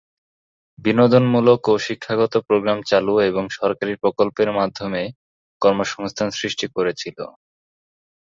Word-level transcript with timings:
বিনোদনমূলক 0.79 1.61
ও 1.67 1.85
শিক্ষাগত 1.85 2.33
প্রোগ্রাম 2.47 2.79
চালু 2.89 3.13
এবং 3.29 3.43
সরকারি 3.57 3.93
প্রকল্পের 4.03 4.49
মাধ্যমে 4.59 5.01
কর্মসংস্থান 5.61 6.29
সৃষ্টি 6.39 6.65
করেছিল। 6.75 7.17